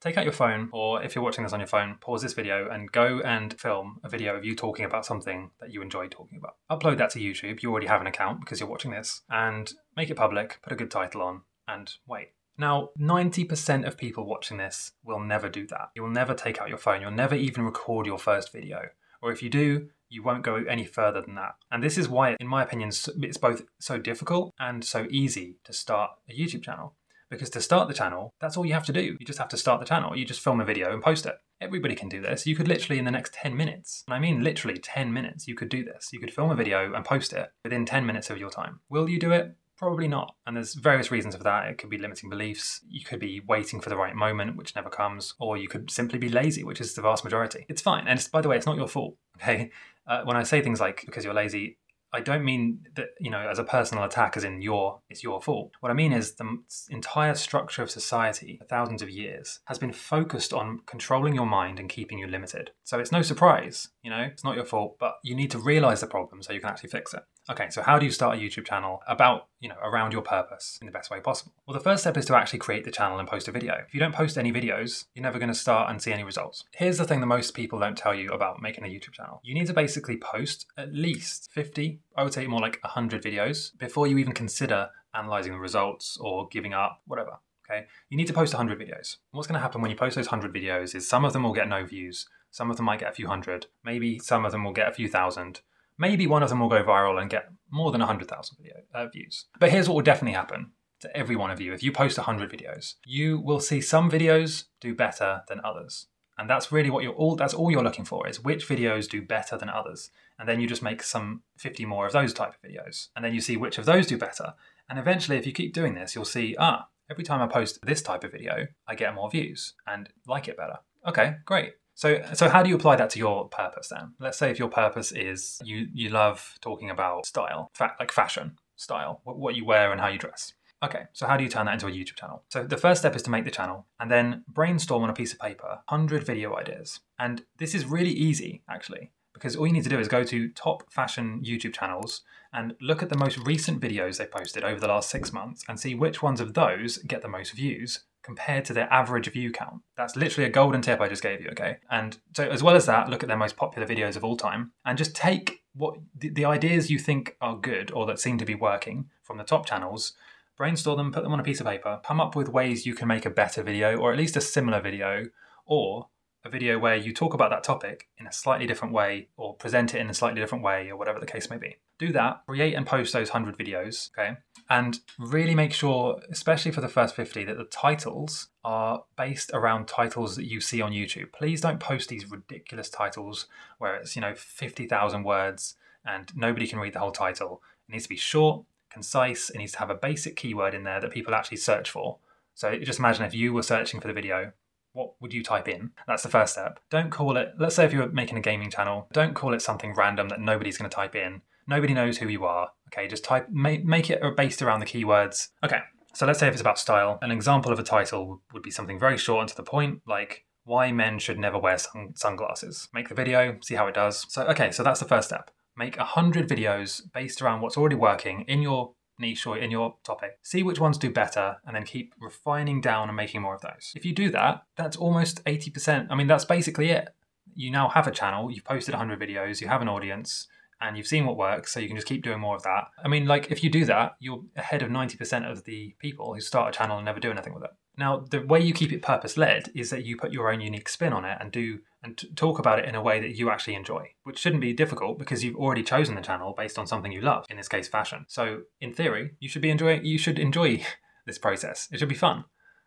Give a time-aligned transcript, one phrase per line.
[0.00, 2.68] take out your phone, or if you're watching this on your phone, pause this video
[2.70, 6.38] and go and film a video of you talking about something that you enjoy talking
[6.38, 6.56] about.
[6.70, 7.62] Upload that to YouTube.
[7.62, 10.76] You already have an account because you're watching this, and make it public, put a
[10.76, 12.32] good title on, and wait.
[12.58, 15.90] Now, 90% of people watching this will never do that.
[15.94, 17.02] You'll never take out your phone.
[17.02, 18.88] You'll never even record your first video.
[19.20, 21.56] Or if you do, you won't go any further than that.
[21.70, 25.72] And this is why, in my opinion, it's both so difficult and so easy to
[25.72, 26.94] start a YouTube channel.
[27.30, 29.16] Because to start the channel, that's all you have to do.
[29.18, 30.16] You just have to start the channel.
[30.16, 31.36] You just film a video and post it.
[31.60, 32.46] Everybody can do this.
[32.46, 35.54] You could literally, in the next 10 minutes, and I mean literally 10 minutes, you
[35.54, 36.10] could do this.
[36.12, 38.80] You could film a video and post it within 10 minutes of your time.
[38.88, 39.56] Will you do it?
[39.76, 40.34] Probably not.
[40.46, 41.68] And there's various reasons for that.
[41.68, 42.80] It could be limiting beliefs.
[42.88, 45.34] You could be waiting for the right moment, which never comes.
[45.38, 47.66] Or you could simply be lazy, which is the vast majority.
[47.68, 48.08] It's fine.
[48.08, 49.16] And by the way, it's not your fault.
[49.36, 49.70] Okay.
[50.06, 51.76] Uh, when I say things like because you're lazy,
[52.12, 55.40] I don't mean that you know as a personal attack, as in your it's your
[55.40, 55.72] fault.
[55.80, 56.58] What I mean is the
[56.90, 61.78] entire structure of society for thousands of years has been focused on controlling your mind
[61.78, 62.70] and keeping you limited.
[62.84, 66.00] So it's no surprise, you know, it's not your fault, but you need to realize
[66.00, 67.22] the problem so you can actually fix it.
[67.48, 70.78] Okay, so how do you start a YouTube channel about, you know, around your purpose
[70.80, 71.52] in the best way possible?
[71.64, 73.84] Well, the first step is to actually create the channel and post a video.
[73.86, 76.64] If you don't post any videos, you're never going to start and see any results.
[76.72, 79.40] Here's the thing that most people don't tell you about making a YouTube channel.
[79.44, 83.78] You need to basically post at least 50, I would say more like 100 videos
[83.78, 87.38] before you even consider analyzing the results or giving up, whatever.
[87.70, 89.16] Okay, you need to post 100 videos.
[89.30, 91.52] What's going to happen when you post those 100 videos is some of them will
[91.52, 94.64] get no views, some of them might get a few hundred, maybe some of them
[94.64, 95.60] will get a few thousand,
[95.98, 99.46] Maybe one of them will go viral and get more than 100,000 video uh, views.
[99.58, 101.72] But here's what will definitely happen to every one of you.
[101.72, 106.06] If you post 100 videos, you will see some videos do better than others.
[106.38, 109.22] And that's really what you're all that's all you're looking for is which videos do
[109.22, 110.10] better than others.
[110.38, 113.08] And then you just make some 50 more of those type of videos.
[113.16, 114.52] And then you see which of those do better.
[114.88, 118.02] And eventually if you keep doing this, you'll see, ah, every time I post this
[118.02, 120.78] type of video, I get more views and like it better.
[121.06, 121.74] Okay, great.
[121.96, 124.12] So, so how do you apply that to your purpose then?
[124.20, 128.58] Let's say if your purpose is you you love talking about style, fa- like fashion
[128.76, 130.52] style, what, what you wear and how you dress.
[130.84, 132.44] Okay, so how do you turn that into a YouTube channel?
[132.50, 135.32] So the first step is to make the channel and then brainstorm on a piece
[135.32, 137.00] of paper 100 video ideas.
[137.18, 140.50] And this is really easy actually because all you need to do is go to
[140.50, 144.88] top fashion YouTube channels and look at the most recent videos they posted over the
[144.88, 148.72] last 6 months and see which ones of those get the most views compared to
[148.72, 149.82] their average view count.
[149.96, 151.76] That's literally a golden tip I just gave you, okay?
[151.88, 154.72] And so, as well as that, look at their most popular videos of all time
[154.84, 158.44] and just take what the, the ideas you think are good or that seem to
[158.44, 160.14] be working from the top channels,
[160.58, 163.06] brainstorm them, put them on a piece of paper, come up with ways you can
[163.06, 165.26] make a better video or at least a similar video
[165.64, 166.08] or
[166.46, 169.94] a video where you talk about that topic in a slightly different way or present
[169.94, 171.76] it in a slightly different way or whatever the case may be.
[171.98, 174.36] Do that, create and post those 100 videos, okay?
[174.70, 179.88] And really make sure, especially for the first 50, that the titles are based around
[179.88, 181.32] titles that you see on YouTube.
[181.32, 183.46] Please don't post these ridiculous titles
[183.78, 187.62] where it's, you know, 50,000 words and nobody can read the whole title.
[187.88, 191.00] It needs to be short, concise, it needs to have a basic keyword in there
[191.00, 192.18] that people actually search for.
[192.54, 194.52] So just imagine if you were searching for the video
[194.96, 195.90] what would you type in?
[196.06, 196.80] That's the first step.
[196.90, 199.94] Don't call it, let's say if you're making a gaming channel, don't call it something
[199.94, 201.42] random that nobody's going to type in.
[201.68, 202.70] Nobody knows who you are.
[202.88, 205.48] Okay, just type, make, make it based around the keywords.
[205.62, 205.80] Okay,
[206.14, 208.98] so let's say if it's about style, an example of a title would be something
[208.98, 212.88] very short and to the point, like why men should never wear sun- sunglasses.
[212.94, 214.24] Make the video, see how it does.
[214.30, 215.50] So, okay, so that's the first step.
[215.76, 220.38] Make 100 videos based around what's already working in your niche or in your topic.
[220.42, 223.92] See which ones do better and then keep refining down and making more of those.
[223.94, 226.08] If you do that, that's almost 80%.
[226.10, 227.08] I mean, that's basically it.
[227.54, 230.46] You now have a channel, you've posted 100 videos, you have an audience,
[230.80, 232.88] and you've seen what works, so you can just keep doing more of that.
[233.02, 236.40] I mean, like, if you do that, you're ahead of 90% of the people who
[236.40, 237.70] start a channel and never do anything with it.
[237.98, 240.88] Now, the way you keep it purpose led is that you put your own unique
[240.88, 243.50] spin on it and do and t- talk about it in a way that you
[243.50, 247.10] actually enjoy, which shouldn't be difficult because you've already chosen the channel based on something
[247.10, 248.26] you love, in this case fashion.
[248.28, 250.84] So, in theory, you should be enjoying you should enjoy
[251.26, 251.88] this process.
[251.90, 252.44] It should be fun.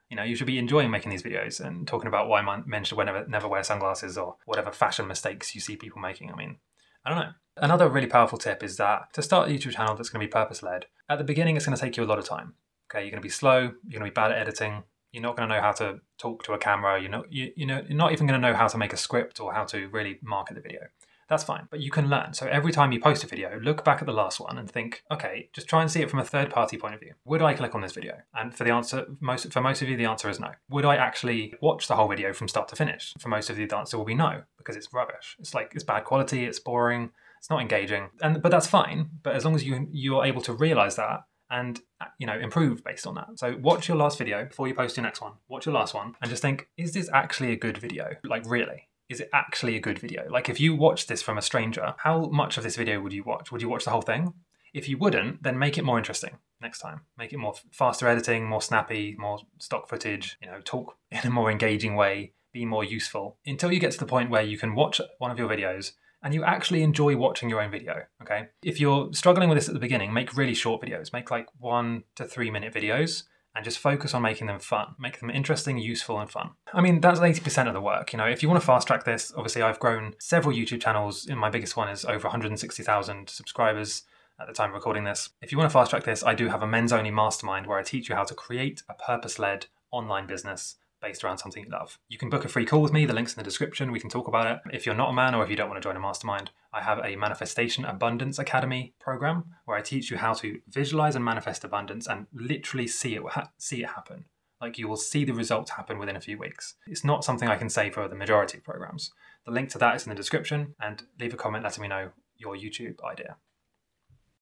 [0.09, 2.97] You know, you should be enjoying making these videos and talking about why men should
[2.97, 6.31] never, never wear sunglasses or whatever fashion mistakes you see people making.
[6.31, 6.57] I mean,
[7.05, 7.31] I don't know.
[7.57, 10.31] Another really powerful tip is that to start a YouTube channel that's going to be
[10.31, 12.55] purpose led, at the beginning it's going to take you a lot of time.
[12.89, 15.35] Okay, you're going to be slow, you're going to be bad at editing, you're not
[15.35, 17.01] going to know how to talk to a camera.
[17.01, 18.97] You know, you, you know, you're not even going to know how to make a
[18.97, 20.81] script or how to really market the video.
[21.29, 22.33] That's fine, but you can learn.
[22.33, 25.03] So every time you post a video, look back at the last one and think,
[25.11, 27.13] okay, just try and see it from a third party point of view.
[27.25, 28.15] Would I click on this video?
[28.33, 30.49] And for the answer, most for most of you, the answer is no.
[30.71, 33.13] Would I actually watch the whole video from start to finish?
[33.19, 35.35] For most of you, the answer will be no because it's rubbish.
[35.39, 39.11] It's like it's bad quality, it's boring, it's not engaging, and but that's fine.
[39.21, 42.83] But as long as you you're able to realize that and uh, you know improve
[42.83, 43.27] based on that.
[43.37, 45.33] So watch your last video before you post your next one.
[45.47, 48.15] Watch your last one and just think, is this actually a good video?
[48.23, 48.87] Like really?
[49.09, 50.27] Is it actually a good video?
[50.29, 53.23] Like if you watch this from a stranger, how much of this video would you
[53.23, 53.51] watch?
[53.51, 54.33] Would you watch the whole thing?
[54.73, 57.01] If you wouldn't, then make it more interesting next time.
[57.17, 61.31] Make it more faster editing, more snappy, more stock footage, you know, talk in a
[61.31, 64.75] more engaging way, be more useful until you get to the point where you can
[64.75, 65.93] watch one of your videos
[66.23, 68.03] and you actually enjoy watching your own video.
[68.21, 68.47] Okay.
[68.63, 71.13] If you're struggling with this at the beginning, make really short videos.
[71.13, 73.23] Make like one to three minute videos
[73.55, 74.95] and just focus on making them fun.
[74.99, 76.51] Make them interesting, useful, and fun.
[76.73, 78.13] I mean, that's 80% of the work.
[78.13, 81.25] You know, if you want to fast track this, obviously I've grown several YouTube channels.
[81.27, 84.03] and My biggest one is over 160,000 subscribers
[84.39, 85.29] at the time of recording this.
[85.41, 87.77] If you want to fast track this, I do have a men's only mastermind where
[87.77, 91.69] I teach you how to create a purpose led online business based around something you
[91.69, 91.99] love.
[92.07, 94.09] You can book a free call with me, the link's in the description, we can
[94.09, 94.75] talk about it.
[94.75, 96.81] If you're not a man or if you don't want to join a mastermind, I
[96.81, 101.63] have a Manifestation Abundance Academy program where I teach you how to visualize and manifest
[101.63, 103.23] abundance and literally see it
[103.57, 104.25] see it happen.
[104.61, 106.75] Like you will see the results happen within a few weeks.
[106.85, 109.11] It's not something I can say for the majority of programs.
[109.45, 112.11] The link to that is in the description and leave a comment letting me know
[112.37, 113.37] your YouTube idea.